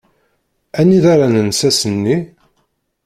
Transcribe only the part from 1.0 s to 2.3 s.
ara nens ass-nni?